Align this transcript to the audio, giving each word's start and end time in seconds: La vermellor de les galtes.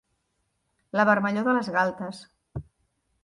La 0.99 1.03
vermellor 1.09 1.45
de 1.49 1.53
les 1.57 1.69
galtes. 1.75 2.23